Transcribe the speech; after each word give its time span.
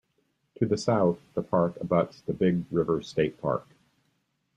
To 0.55 0.65
the 0.65 0.79
south, 0.79 1.19
the 1.35 1.43
park 1.43 1.77
abuts 1.79 2.21
the 2.21 2.33
Big 2.33 2.63
River 2.71 3.03
State 3.03 3.39
Park. 3.39 3.67